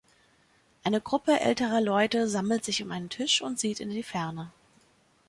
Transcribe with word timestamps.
Eine 0.83 0.99
Gruppe 0.99 1.41
älterer 1.41 1.79
Leute 1.79 2.27
sammelt 2.27 2.65
sich 2.65 2.81
um 2.81 2.89
einen 2.91 3.09
Tisch 3.09 3.39
und 3.43 3.59
sieht 3.59 3.79
in 3.81 3.91
die 3.91 4.01
Ferne. 4.01 4.51